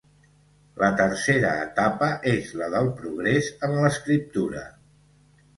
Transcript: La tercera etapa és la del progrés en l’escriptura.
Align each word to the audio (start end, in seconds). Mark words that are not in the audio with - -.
La 0.83 0.87
tercera 1.01 1.51
etapa 1.65 2.09
és 2.33 2.49
la 2.63 2.71
del 2.77 2.91
progrés 3.03 3.51
en 3.69 3.77
l’escriptura. 3.85 4.65